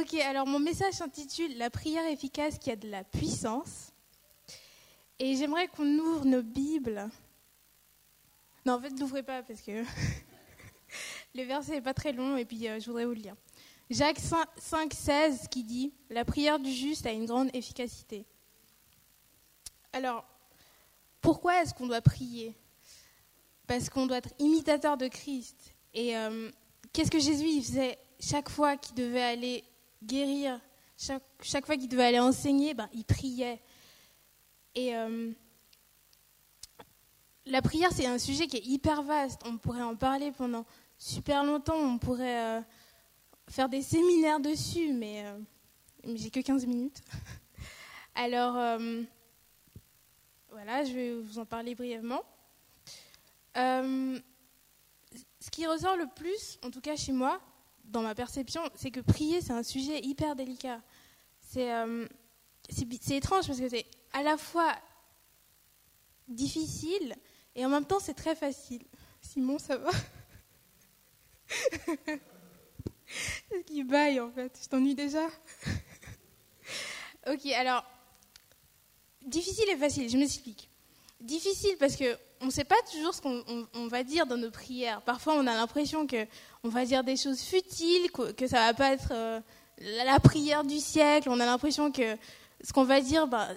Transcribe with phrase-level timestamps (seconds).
[0.00, 3.92] Ok, alors mon message s'intitule La prière efficace qui a de la puissance.
[5.18, 7.06] Et j'aimerais qu'on ouvre nos Bibles.
[8.64, 9.84] Non, en fait, ne l'ouvrez pas parce que
[11.34, 13.36] le verset n'est pas très long et puis euh, je voudrais vous le lire.
[13.90, 18.24] Jacques 5, 16 qui dit La prière du juste a une grande efficacité.
[19.92, 20.24] Alors,
[21.20, 22.56] pourquoi est-ce qu'on doit prier?
[23.66, 25.74] Parce qu'on doit être imitateur de Christ.
[25.92, 26.50] Et euh,
[26.94, 29.64] qu'est-ce que Jésus faisait chaque fois qu'il devait aller
[30.02, 30.60] guérir,
[30.96, 33.60] chaque, fois qu'il devait aller enseigner, ben, il priait.
[34.74, 35.32] Et euh,
[37.46, 39.40] la prière, c'est un sujet qui est hyper vaste.
[39.46, 40.66] On pourrait en parler pendant
[40.98, 41.76] super longtemps.
[41.76, 42.60] On pourrait euh,
[43.48, 45.38] faire des séminaires dessus, mais, euh,
[46.04, 47.00] mais j'ai que 15 minutes.
[48.14, 48.78] Alors,
[50.50, 52.22] voilà, je vais vous en parler brièvement.
[53.54, 54.20] ce
[55.50, 57.40] qui ressort le plus, en tout cas chez moi,
[57.84, 60.80] dans ma perception, c'est que prier, c'est un sujet hyper délicat.
[61.56, 62.06] Euh,
[62.68, 64.74] c'est étrange parce que c'est à la fois
[66.28, 67.16] difficile
[67.56, 68.84] et en même temps c'est très facile.
[69.20, 69.90] Simon, ça va?
[73.50, 74.58] Est-ce qu'il baille en fait?
[74.62, 75.26] Je t'ennuie déjà?
[77.26, 77.84] Ok, alors,
[79.26, 80.69] difficile et facile, je m'explique.
[81.20, 85.02] Difficile parce que on ne sait pas toujours ce qu'on va dire dans nos prières.
[85.02, 86.26] Parfois, on a l'impression que
[86.64, 89.40] on va dire des choses futiles, que, que ça va pas être euh,
[90.04, 91.28] la prière du siècle.
[91.28, 92.16] On a l'impression que
[92.62, 93.48] ce qu'on va dire, bah,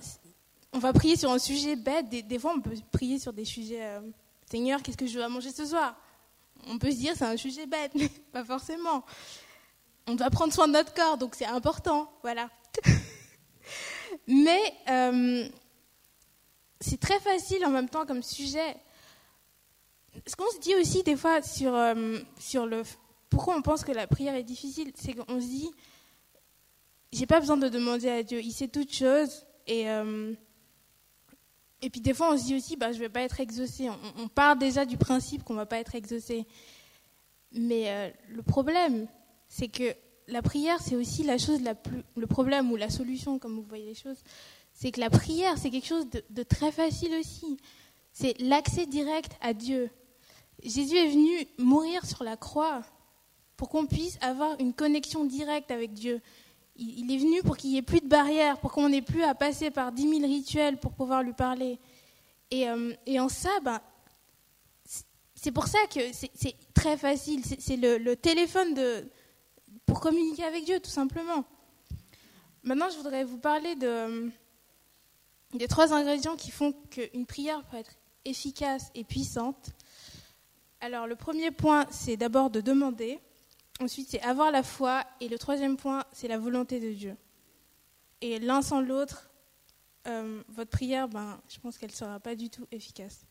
[0.73, 2.09] on va prier sur un sujet bête.
[2.09, 3.83] Des, fois, on peut prier sur des sujets.
[3.83, 4.01] Euh,
[4.49, 5.95] Seigneur, qu'est-ce que je vais manger ce soir?
[6.67, 9.05] On peut se dire c'est un sujet bête, mais pas forcément.
[10.07, 12.49] On doit prendre soin de notre corps, donc c'est important, voilà.
[14.27, 15.47] mais euh,
[16.83, 18.75] c'est très facile en même temps comme sujet.
[20.27, 22.83] Ce qu'on se dit aussi des fois sur, euh, sur le
[23.29, 25.71] pourquoi on pense que la prière est difficile, c'est qu'on se dit
[27.11, 30.33] j'ai pas besoin de demander à Dieu, il sait toutes choses et euh,
[31.81, 33.89] et puis des fois on se dit aussi bah je vais pas être exaucé.
[34.17, 36.45] On, part déjà du principe qu'on va pas être exaucé.
[37.53, 39.07] Mais euh, le problème,
[39.47, 39.95] c'est que
[40.27, 43.63] la prière, c'est aussi la chose la plus, le problème ou la solution, comme vous
[43.63, 44.23] voyez les choses,
[44.73, 47.57] c'est que la prière, c'est quelque chose de, très facile aussi.
[48.11, 49.89] C'est l'accès direct à Dieu.
[50.63, 52.81] Jésus est venu mourir sur la croix
[53.55, 56.21] pour qu'on puisse avoir une connexion directe avec Dieu.
[56.75, 59.35] Il, est venu pour qu'il n'y ait plus de barrières, pour qu'on n'ait plus à
[59.35, 61.79] passer par dix mille rituels pour pouvoir lui parler.
[62.49, 63.79] Et, euh, en ça, ben,
[65.35, 67.41] c'est pour ça que c'est très facile.
[67.59, 69.07] C'est le, téléphone de,
[69.85, 71.45] pour communiquer avec Dieu, tout simplement.
[72.63, 74.31] Maintenant, je voudrais vous parler de,
[75.53, 79.71] des trois ingrédients qui font qu'une prière peut être efficace et puissante.
[80.81, 83.19] Alors le premier point, c'est d'abord de demander.
[83.79, 85.03] Ensuite, c'est avoir la foi.
[85.19, 87.15] Et le troisième point, c'est la volonté de Dieu.
[88.21, 89.29] Et l'un sans l'autre,
[90.07, 93.25] euh, votre prière, ben, je pense qu'elle ne sera pas du tout efficace.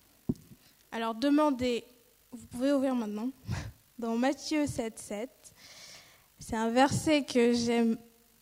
[0.91, 1.85] Alors demandez,
[2.31, 3.31] vous pouvez ouvrir maintenant,
[3.99, 5.31] dans Matthieu 7, 7.
[6.39, 7.97] C'est un verset que j'aime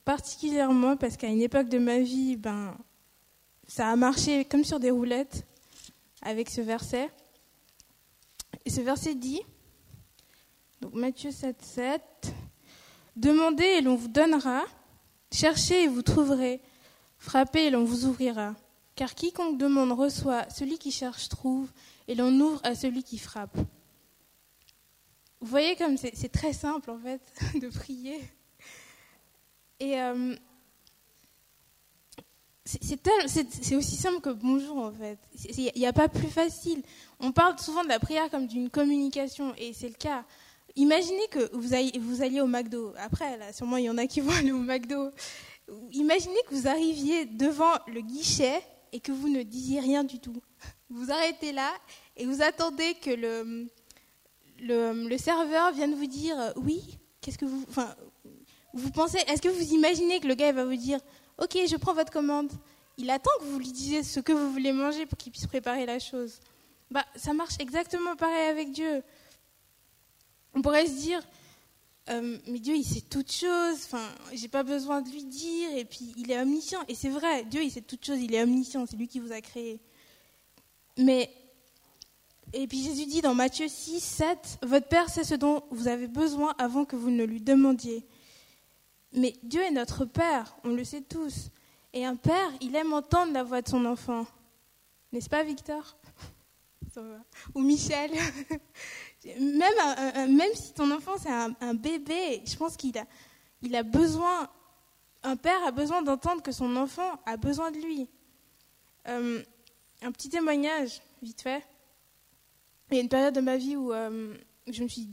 [0.04, 2.76] particulièrement parce qu'à une époque de ma vie, ben,
[3.70, 5.46] ça a marché comme sur des roulettes
[6.22, 7.08] avec ce verset.
[8.64, 9.40] Et ce verset dit,
[10.80, 12.02] donc Matthieu 7, 7,
[13.14, 14.64] Demandez et l'on vous donnera,
[15.30, 16.60] cherchez et vous trouverez,
[17.18, 18.56] frappez et l'on vous ouvrira.
[18.96, 21.70] Car quiconque demande reçoit, celui qui cherche trouve,
[22.08, 23.56] et l'on ouvre à celui qui frappe.
[25.40, 27.20] Vous voyez comme c'est très simple en fait
[27.60, 28.18] de prier.
[29.78, 30.34] Et euh,
[32.64, 35.18] c'est aussi simple que bonjour en fait.
[35.56, 36.82] Il n'y a pas plus facile.
[37.18, 40.24] On parle souvent de la prière comme d'une communication et c'est le cas.
[40.76, 41.74] Imaginez que vous
[42.22, 42.92] alliez, au McDo.
[42.98, 45.10] Après, sûrement il y en a qui vont aller au McDo.
[45.92, 48.62] Imaginez que vous arriviez devant le guichet
[48.92, 50.36] et que vous ne disiez rien du tout.
[50.90, 51.72] Vous arrêtez là
[52.16, 53.10] et vous attendez que
[54.60, 56.98] le, serveur vienne vous dire oui.
[57.20, 61.00] Qu'est-ce que vous pensez, est-ce que vous imaginez que le gars va vous dire
[61.40, 62.52] Ok, je prends votre commande.
[62.98, 65.86] Il attend que vous lui disiez ce que vous voulez manger pour qu'il puisse préparer
[65.86, 66.38] la chose.
[66.90, 69.02] Bah, ça marche exactement pareil avec Dieu.
[70.54, 71.22] On pourrait se dire,
[72.10, 73.84] euh, mais Dieu, il sait toutes choses.
[73.86, 75.70] Enfin, j'ai pas besoin de lui dire.
[75.76, 76.80] Et puis, il est omniscient.
[76.88, 78.20] Et c'est vrai, Dieu, il sait toutes choses.
[78.20, 78.84] Il est omniscient.
[78.86, 79.80] C'est lui qui vous a créé.
[80.98, 81.30] Mais
[82.52, 86.08] et puis Jésus dit dans Matthieu 6, 7, Votre Père sait ce dont vous avez
[86.08, 88.04] besoin avant que vous ne lui demandiez.
[89.12, 91.50] Mais Dieu est notre Père, on le sait tous.
[91.92, 94.24] Et un père, il aime entendre la voix de son enfant.
[95.12, 95.96] N'est-ce pas, Victor?
[97.54, 98.12] Ou Michel?
[99.24, 103.04] Même, si ton enfant, c'est un, bébé, je pense qu'il a,
[103.62, 104.48] il a besoin
[105.22, 108.08] un père a besoin d'entendre que son enfant a besoin de lui.
[109.08, 109.42] Euh,
[110.02, 111.62] un petit témoignage, vite fait.
[112.90, 114.34] Il y a une période de ma vie où euh,
[114.66, 115.08] je me suis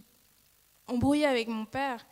[0.87, 2.05] embrouillée avec mon père.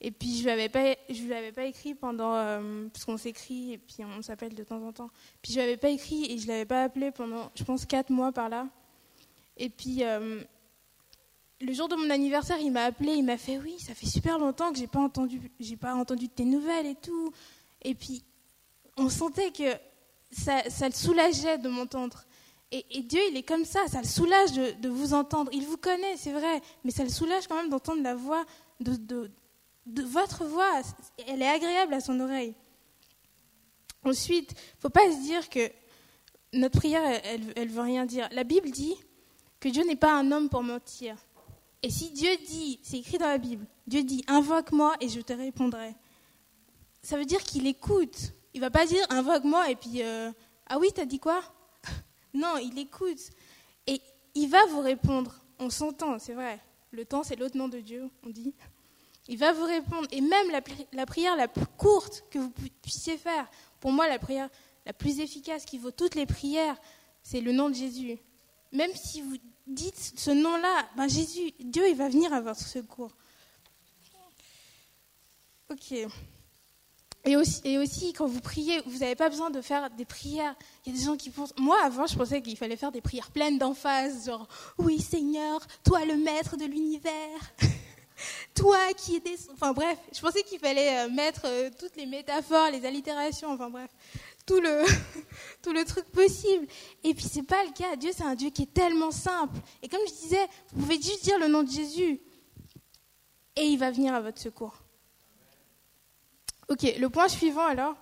[0.00, 2.34] Et puis je lui, pas, lui avais pas écrit pendant.
[2.34, 5.10] Euh, parce qu'on s'écrit et puis on s'appelle de temps en temps.
[5.42, 7.84] Puis je ne lui avais pas écrit et je l'avais pas appelé pendant, je pense,
[7.84, 8.66] quatre mois par là.
[9.56, 10.02] Et puis
[11.60, 14.38] le jour de mon anniversaire, il m'a appelé, il m'a fait oui, ça fait super
[14.38, 17.32] longtemps que j'ai pas entendu, j'ai pas entendu tes nouvelles et tout.
[17.82, 18.22] Et puis
[18.96, 19.76] on sentait que
[20.30, 22.24] ça, le soulageait de m'entendre.
[22.72, 25.50] Et, Dieu, il est comme ça, ça le soulage de, vous entendre.
[25.52, 28.44] Il vous connaît, c'est vrai, mais ça le soulage quand même d'entendre la voix
[28.78, 29.30] de, de,
[30.02, 30.82] votre voix.
[31.26, 32.54] Elle est agréable à son oreille.
[34.04, 35.70] Ensuite, faut pas se dire que
[36.52, 38.28] notre prière, elle, elle veut rien dire.
[38.32, 38.94] La Bible dit
[39.60, 41.16] que Dieu n'est pas un homme pour mentir.
[41.82, 45.32] Et si Dieu dit, c'est écrit dans la Bible, Dieu dit invoque-moi et je te
[45.32, 45.94] répondrai.
[47.02, 48.32] Ça veut dire qu'il écoute.
[48.52, 50.30] Il va pas dire invoque-moi et puis euh,
[50.66, 51.42] ah oui, t'as dit quoi?
[52.34, 53.18] Non, il écoute
[53.86, 54.00] et
[54.34, 55.34] il va vous répondre.
[55.58, 56.60] On s'entend, c'est vrai.
[56.92, 58.54] Le temps, c'est l'autre nom de Dieu, on dit.
[59.30, 60.08] Il va vous répondre.
[60.10, 62.50] Et même la, prière la plus courte que vous
[62.82, 63.48] puissiez faire,
[63.78, 64.50] pour moi, la prière
[64.84, 66.76] la plus efficace qui vaut toutes les prières,
[67.22, 68.18] c'est le nom de Jésus.
[68.72, 69.36] Même si vous
[69.68, 73.12] dites ce nom-là, ben Jésus, Dieu, il va venir à votre secours.
[75.70, 75.92] Ok.
[77.24, 80.56] Et aussi, et aussi, quand vous priez, vous n'avez pas besoin de faire des prières.
[80.84, 81.54] Il y a des gens qui pensent.
[81.56, 86.04] Moi, avant, je pensais qu'il fallait faire des prières pleines d'emphase, genre Oui, Seigneur, toi
[86.04, 87.52] le maître de l'univers,
[88.54, 89.36] toi qui des.
[89.52, 93.70] Enfin bref, je pensais qu'il fallait euh, mettre euh, toutes les métaphores, les allitérations, enfin
[93.70, 93.90] bref
[94.46, 94.84] tout le,
[95.62, 96.66] tout le truc possible.
[97.04, 97.96] Et puis c'est pas le cas.
[97.96, 99.56] Dieu, c'est un Dieu qui est tellement simple.
[99.82, 102.20] Et comme je disais, vous pouvez juste dire le nom de Jésus
[103.56, 104.74] et il va venir à votre secours.
[106.68, 107.94] Ok, le point suivant alors.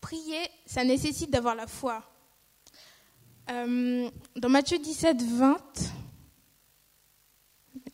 [0.00, 2.02] Prier, ça nécessite d'avoir la foi.
[3.50, 5.58] Euh, dans Matthieu 17, 20,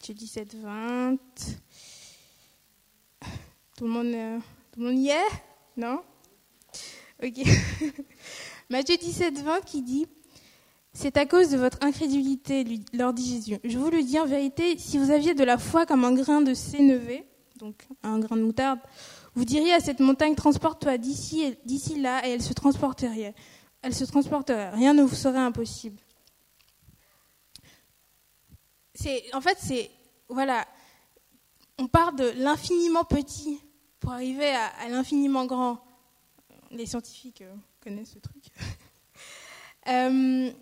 [0.01, 1.19] Matthieu 17, 20,
[3.77, 4.39] tout le monde, euh,
[4.73, 5.29] tout le monde y est?
[5.77, 6.01] Non?
[7.23, 7.47] Ok.
[8.71, 10.07] Matthieu 17, 20 qui dit
[10.95, 12.65] C'est à cause de votre incrédulité,
[12.95, 13.59] leur dit Jésus.
[13.63, 16.41] Je vous le dis en vérité, si vous aviez de la foi comme un grain
[16.41, 17.27] de sénévé,
[17.59, 18.81] donc un grain de moutarde,
[19.35, 23.35] vous diriez à cette montagne transporte-toi d'ici d'ici là et elle se transporterait.
[23.83, 24.71] Elle se transporterait.
[24.71, 26.01] Rien ne vous serait impossible.
[28.95, 29.91] C'est en fait c'est
[30.29, 30.67] voilà,
[31.79, 33.61] on part de l'infiniment petit
[33.99, 35.85] pour arriver à l'infiniment grand
[36.71, 38.45] les scientifiques euh, connaissent ce truc.
[39.89, 40.53] Euh,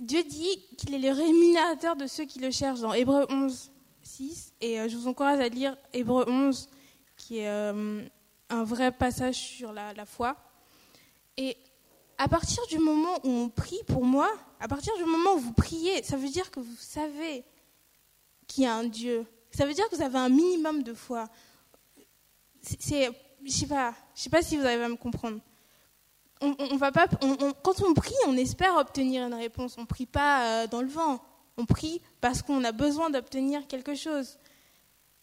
[0.00, 3.70] Dieu dit qu'il est le rémunérateur de ceux qui le cherchent dans Hébreu 11,
[4.02, 4.54] 6.
[4.62, 6.70] Et euh, je vous encourage à lire Hébreu 11,
[7.18, 10.34] qui est un vrai passage sur la, la, foi.
[11.36, 11.58] Et
[12.16, 15.52] à partir du moment où on prie pour moi, à partir du moment où vous
[15.52, 17.44] priez, ça veut dire que vous savez
[18.46, 19.26] qu'il y a un Dieu.
[19.50, 21.28] Ça veut dire que vous avez un minimum de foi.
[22.62, 23.10] C'est
[23.46, 25.40] je sais pas, je sais pas si vous arrivez à me comprendre.
[26.40, 29.76] On, va pas, quand on prie, on espère obtenir une réponse.
[29.78, 31.22] On ne prie pas euh, dans le vent.
[31.56, 34.36] On prie parce qu'on a besoin d'obtenir quelque chose.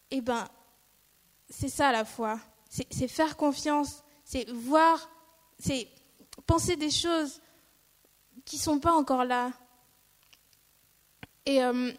[0.09, 0.47] Eh ben,
[1.49, 2.39] c'est ça la foi.
[2.67, 4.03] C'est faire confiance.
[4.25, 5.07] C'est voir,
[5.59, 5.87] c'est
[6.47, 7.39] penser des choses
[8.45, 9.51] qui sont pas encore là.
[11.45, 11.91] Et euh,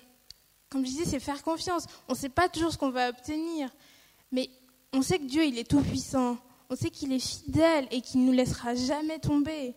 [0.68, 1.86] comme je disais, c'est faire confiance.
[2.08, 3.70] On ne sait pas toujours ce qu'on va obtenir,
[4.32, 4.50] mais
[4.92, 6.38] on sait que Dieu, il est tout-puissant.
[6.70, 9.74] On sait qu'il est fidèle et qu'il ne nous laissera jamais tomber.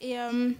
[0.00, 0.50] Et euh,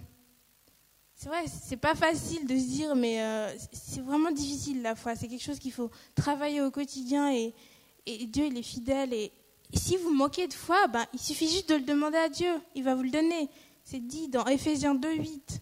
[1.15, 5.15] c'est vrai, c'est pas facile de se dire, mais euh, c'est vraiment difficile la foi.
[5.15, 7.53] C'est quelque chose qu'il faut travailler au quotidien et,
[8.05, 9.13] Dieu, il est fidèle.
[9.13, 9.31] Et,
[9.73, 12.53] si vous manquez de foi, ben, il suffit juste de le demander à Dieu.
[12.75, 13.49] Il va vous le donner.
[13.85, 15.61] C'est dit dans Ephésiens 2.8.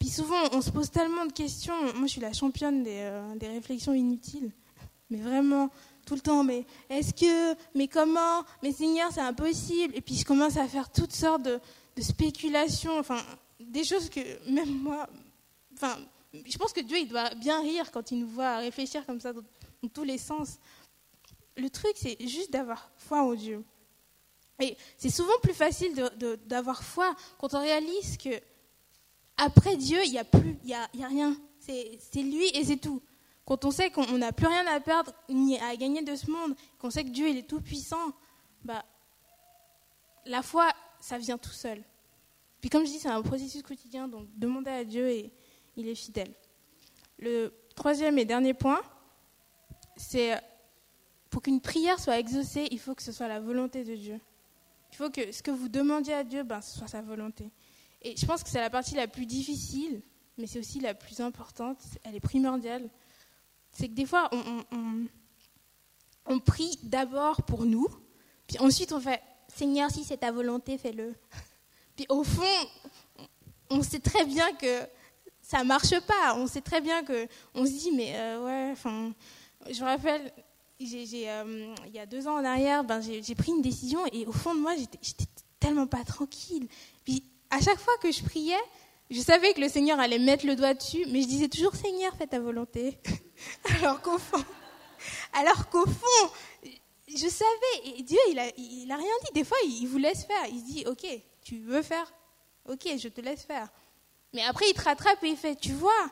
[0.00, 1.74] Puis souvent, on se pose tellement de questions.
[1.94, 4.50] Moi, je suis la championne des, euh, des réflexions inutiles.
[5.10, 5.70] Mais vraiment,
[6.10, 9.94] tout le temps, mais est-ce que, mais comment, mais Seigneur, c'est impossible.
[9.96, 11.60] Et puis je commence à faire toutes sortes de,
[12.00, 13.20] spéculations, enfin,
[13.60, 15.06] des choses que même moi,
[15.74, 15.98] enfin,
[16.32, 19.32] je pense que Dieu, il doit bien rire quand il nous voit réfléchir comme ça
[19.32, 19.42] dans,
[19.92, 20.58] tous les sens.
[21.56, 23.62] Le truc, c'est juste d'avoir foi en Dieu.
[24.60, 25.94] Et c'est souvent plus facile
[26.46, 28.30] d'avoir foi quand on réalise que
[29.36, 31.36] après Dieu, il n'y a plus, il y a, a rien.
[31.58, 33.02] C'est lui et c'est tout.
[33.46, 36.54] Quand on sait qu'on n'a plus rien à perdre ni à gagner de ce monde,
[36.78, 38.12] qu'on sait que Dieu il est tout puissant,
[38.64, 38.84] bah,
[40.26, 41.82] la foi, ça vient tout seul.
[42.60, 45.32] Puis comme je dis, c'est un processus quotidien, donc demandez à Dieu et
[45.76, 46.32] il est fidèle.
[47.18, 48.80] Le troisième et dernier point,
[49.96, 50.38] c'est
[51.30, 54.20] pour qu'une prière soit exaucée, il faut que ce soit la volonté de Dieu.
[54.92, 57.50] Il faut que ce que vous demandiez à Dieu, ben, ce soit sa volonté.
[58.02, 60.02] Et je pense que c'est la partie la plus difficile,
[60.38, 62.88] mais c'est aussi la plus importante, elle est primordiale.
[63.72, 64.30] C'est que des fois,
[66.26, 67.88] on, prie d'abord pour nous,
[68.46, 71.14] puis ensuite on fait Seigneur, si c'est ta volonté, fais-le.
[71.96, 72.42] Puis au fond,
[73.68, 74.86] on sait très bien que
[75.42, 76.34] ça marche pas.
[76.36, 78.70] On sait très bien que on se dit mais euh, ouais.
[78.72, 79.12] Enfin,
[79.68, 80.32] je me rappelle,
[80.82, 84.32] euh, il y a deux ans en arrière, ben, j'ai pris une décision et au
[84.32, 85.26] fond de moi, j'étais
[85.58, 86.68] tellement pas tranquille.
[87.04, 88.54] Puis à chaque fois que je priais,
[89.10, 92.14] je savais que le Seigneur allait mettre le doigt dessus, mais je disais toujours Seigneur,
[92.16, 92.98] fais ta volonté.
[93.76, 94.44] alors qu'au fond,
[95.32, 96.30] alors qu'au fond,
[97.08, 97.98] je savais.
[97.98, 99.32] Et Dieu, il a, rien dit.
[99.34, 100.46] Des fois, il, vous laisse faire.
[100.50, 101.06] Il dit, ok,
[101.42, 102.12] tu veux faire,
[102.68, 103.68] ok, je te laisse faire.
[104.32, 106.06] Mais après, il te rattrape et il fait, tu vois,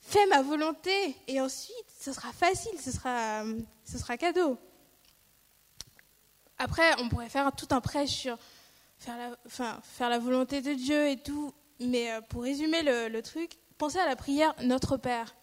[0.00, 1.16] fais ma volonté.
[1.26, 3.44] Et ensuite, ce sera facile, ce sera,
[3.84, 4.58] ce sera cadeau.
[6.58, 8.36] Après, on pourrait faire tout un prêche sur
[8.98, 11.52] faire la, enfin, faire la volonté de Dieu et tout.
[11.80, 15.34] Mais euh, pour résumer le, truc, pensez à la prière Notre Père.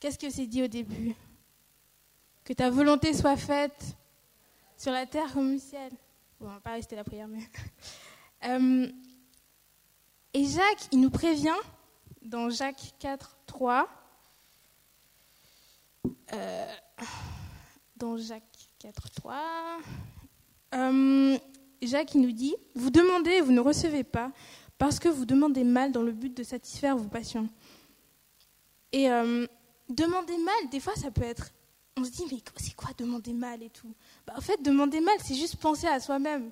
[0.00, 1.14] Qu'est-ce que c'est dit au début?
[2.44, 3.96] Que ta volonté soit faite
[4.76, 5.90] sur la terre comme au ciel.
[6.38, 7.42] Bon, pas rester la prière, mais.
[8.46, 8.86] Euh,
[10.34, 11.56] et Jacques, il nous prévient
[12.24, 13.88] dans Jacques 4, 3.
[16.32, 16.66] Euh,
[17.96, 18.42] dans Jacques
[18.80, 19.78] 4, 3.
[20.74, 21.38] Euh,
[21.82, 24.32] Jacques, nous dit Vous demandez et vous ne recevez pas,
[24.78, 27.48] parce que vous demandez mal dans le but de satisfaire vos passions.
[28.92, 29.08] Et
[29.88, 31.50] demander mal, des fois, ça peut être.
[31.96, 33.92] On se dit, mais c'est quoi demander mal et tout?
[34.26, 36.50] Bah, En fait, demander mal, c'est juste penser à soi-même.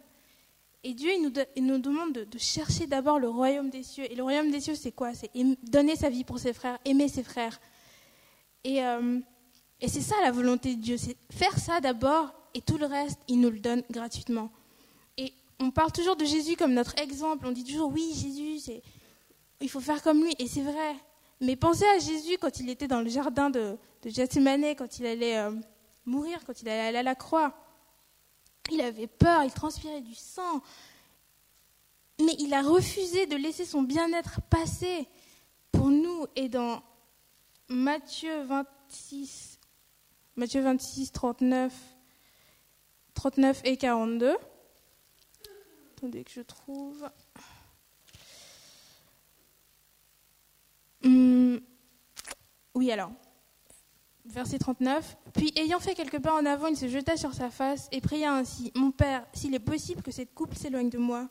[0.85, 4.11] Et Dieu, il nous, demande de, chercher d'abord le royaume des cieux.
[4.11, 5.15] Et le royaume des cieux, c'est quoi?
[5.15, 5.31] C'est
[5.63, 7.61] donner sa vie pour ses frères, aimer ses frères.
[8.65, 9.21] Et, euh,
[9.81, 13.21] et c'est ça la volonté de Dieu, c'est faire ça d'abord et tout le reste,
[13.29, 14.51] il nous le donne gratuitement.
[15.17, 17.47] Et on parle toujours de Jésus comme notre exemple.
[17.47, 18.73] On dit toujours, oui, Jésus,
[19.61, 20.35] il faut faire comme lui.
[20.39, 20.97] Et c'est vrai.
[21.41, 25.39] Mais pensez à Jésus quand il était dans le jardin de, de quand il allait
[25.39, 25.53] euh,
[26.05, 27.55] mourir, quand il allait aller à la croix.
[28.71, 30.63] Il avait peur, il transpirait du sang.
[32.21, 35.09] Mais il a refusé de laisser son bien-être passer
[35.73, 36.27] pour nous.
[36.37, 36.83] Et dans
[37.69, 39.59] Matthieu 26,
[40.37, 41.73] Matthieu 26, 39,
[43.15, 44.37] 39 et 42,
[45.97, 47.09] attendez que je trouve.
[51.05, 51.61] Hum,
[52.75, 53.13] oui, alors,
[54.25, 55.17] verset 39.
[55.35, 58.35] Puis, ayant fait quelques pas en avant, il se jeta sur sa face et pria
[58.35, 61.29] ainsi Mon Père, s'il est possible que cette coupe s'éloigne de moi,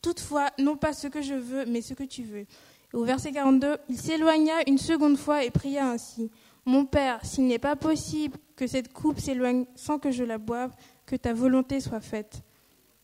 [0.00, 2.38] toutefois, non pas ce que je veux, mais ce que tu veux.
[2.40, 2.46] Et
[2.94, 6.30] au verset 42, il s'éloigna une seconde fois et pria ainsi
[6.64, 10.74] Mon Père, s'il n'est pas possible que cette coupe s'éloigne sans que je la boive,
[11.06, 12.42] que ta volonté soit faite.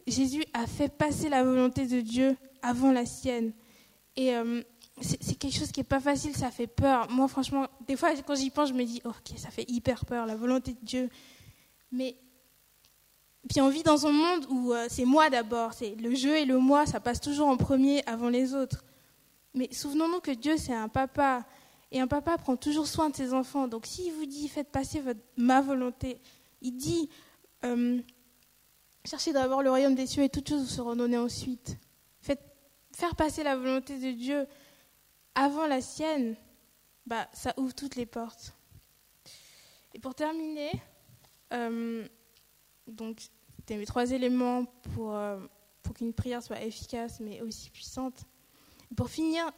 [0.07, 3.53] Jésus a fait passer la volonté de Dieu avant la sienne.
[4.17, 4.35] Et.
[4.35, 4.63] Euh,
[5.01, 7.11] c'est quelque chose qui n'est pas facile, ça fait peur.
[7.11, 10.27] Moi, franchement, des fois, quand j'y pense, je me dis, ok, ça fait hyper peur,
[10.27, 11.09] la volonté de Dieu.
[11.93, 12.17] Mais
[13.49, 16.45] puis on vit dans un monde où euh, c'est moi d'abord, c'est le jeu et
[16.45, 18.85] le moi, ça passe toujours en premier avant les autres.
[19.55, 21.47] Mais souvenons-nous que Dieu, c'est un papa.
[21.91, 23.67] Et un papa prend toujours soin de ses enfants.
[23.67, 25.03] Donc s'il vous dit, faites passer
[25.37, 26.21] ma volonté,
[26.61, 27.09] il dit,
[27.65, 27.99] euh,
[29.07, 31.79] cherchez d'abord le royaume des cieux et toutes choses vous seront données ensuite.
[32.21, 32.43] Faites,
[32.95, 34.47] faire passer la volonté de Dieu,
[35.39, 36.35] avant la sienne,
[37.07, 38.57] bah, ça ouvre toutes les portes.
[39.95, 40.73] Et pour terminer,
[41.53, 42.05] euh,
[42.89, 43.21] donc,
[43.57, 45.39] c'était mes trois éléments pour, euh,
[45.85, 48.25] pour qu'une prière soit efficace mais aussi puissante.
[48.97, 49.49] pour finir,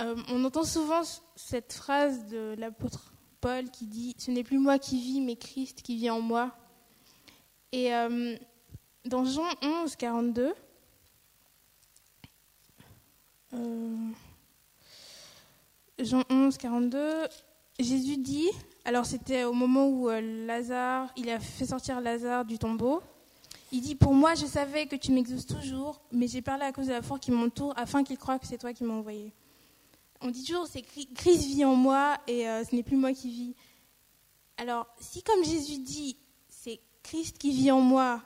[0.00, 1.02] euh, on entend souvent
[1.34, 5.82] cette phrase de l'apôtre Paul qui dit Ce n'est plus moi qui vis, mais Christ
[5.82, 6.56] qui vit en moi.
[7.72, 7.90] Et
[9.04, 10.54] dans Jean 11, 42,
[16.04, 17.28] Jean 11, 42,
[17.78, 18.48] Jésus dit,
[18.84, 23.02] alors c'était au moment où euh, Lazare, il a fait sortir Lazare du tombeau,
[23.70, 26.88] il dit, pour moi je savais que tu m'exauces toujours, mais j'ai parlé à cause
[26.88, 29.32] de la foi qui m'entoure, afin qu'il croie que c'est toi qui m'as envoyé.
[30.20, 33.30] On dit toujours, c'est Christ vit en moi et euh, ce n'est plus moi qui
[33.30, 33.54] vis.
[34.56, 36.16] Alors, si comme Jésus dit,
[36.48, 38.22] c'est Christ qui vit en moi,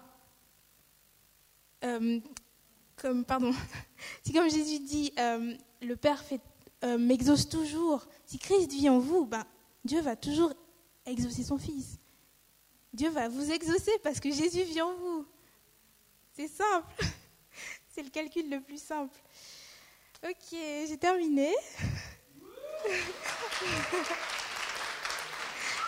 [1.85, 2.21] euh,
[2.97, 3.52] comme, pardon,
[4.23, 5.12] si comme Jésus dit,
[5.83, 6.40] le Père fait
[6.87, 9.45] euh, m'exauce toujours, si Christ vit en vous, ben,
[9.85, 10.52] Dieu va toujours
[11.05, 11.99] exaucer son Fils.
[12.93, 15.26] Dieu va vous exaucer parce que Jésus vit en vous.
[16.33, 16.95] C'est simple.
[17.88, 19.19] C'est le calcul le plus simple.
[20.25, 21.52] Ok, j'ai terminé.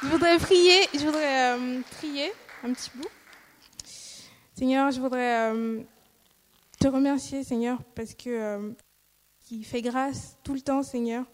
[0.02, 2.32] je voudrais prier, je voudrais euh, prier
[2.64, 3.08] un petit bout.
[4.56, 5.80] Seigneur, je voudrais euh,
[6.80, 8.74] te remercier, Seigneur, parce que
[9.48, 11.24] qui fait grâce tout le temps, Seigneur.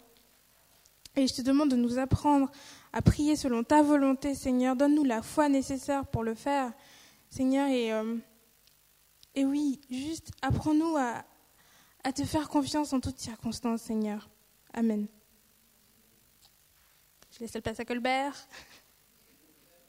[1.17, 2.49] Et je te demande de nous apprendre
[2.93, 4.77] à prier selon ta volonté, Seigneur.
[4.77, 6.71] Donne-nous la foi nécessaire pour le faire,
[7.29, 7.67] Seigneur.
[7.67, 7.91] Et,
[9.35, 11.25] et oui, juste apprends-nous à,
[12.05, 14.29] à te faire confiance en toutes circonstances, Seigneur.
[14.73, 15.07] Amen.
[17.31, 18.47] Je laisse le place à Colbert.